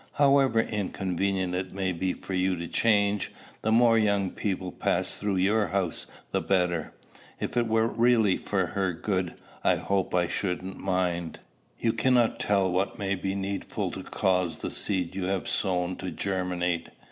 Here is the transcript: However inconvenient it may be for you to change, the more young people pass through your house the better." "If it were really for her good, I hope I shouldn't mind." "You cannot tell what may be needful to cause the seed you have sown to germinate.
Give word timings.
However 0.13 0.59
inconvenient 0.61 1.53
it 1.53 1.73
may 1.75 1.91
be 1.91 2.11
for 2.13 2.33
you 2.33 2.55
to 2.55 2.67
change, 2.67 3.31
the 3.61 3.71
more 3.71 3.99
young 3.99 4.31
people 4.31 4.71
pass 4.71 5.13
through 5.13 5.35
your 5.35 5.67
house 5.67 6.07
the 6.31 6.41
better." 6.41 6.91
"If 7.39 7.55
it 7.55 7.67
were 7.67 7.85
really 7.85 8.35
for 8.37 8.65
her 8.65 8.93
good, 8.93 9.35
I 9.63 9.75
hope 9.75 10.15
I 10.15 10.27
shouldn't 10.27 10.77
mind." 10.79 11.37
"You 11.79 11.93
cannot 11.93 12.39
tell 12.39 12.67
what 12.71 12.97
may 12.97 13.13
be 13.13 13.35
needful 13.35 13.91
to 13.91 14.01
cause 14.01 14.55
the 14.55 14.71
seed 14.71 15.15
you 15.15 15.25
have 15.25 15.47
sown 15.47 15.95
to 15.97 16.09
germinate. 16.09 16.89